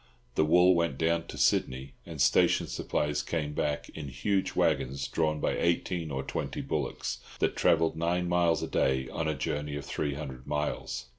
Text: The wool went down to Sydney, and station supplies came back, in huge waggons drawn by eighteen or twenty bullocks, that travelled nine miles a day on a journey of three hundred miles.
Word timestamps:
The 0.33 0.43
wool 0.45 0.73
went 0.73 0.97
down 0.97 1.27
to 1.27 1.37
Sydney, 1.37 1.93
and 2.07 2.19
station 2.19 2.65
supplies 2.65 3.21
came 3.21 3.53
back, 3.53 3.87
in 3.89 4.07
huge 4.07 4.55
waggons 4.55 5.07
drawn 5.07 5.39
by 5.39 5.55
eighteen 5.55 6.09
or 6.09 6.23
twenty 6.23 6.61
bullocks, 6.61 7.19
that 7.37 7.55
travelled 7.55 7.95
nine 7.95 8.27
miles 8.27 8.63
a 8.63 8.67
day 8.67 9.07
on 9.09 9.27
a 9.27 9.35
journey 9.35 9.75
of 9.75 9.85
three 9.85 10.15
hundred 10.15 10.47
miles. 10.47 11.05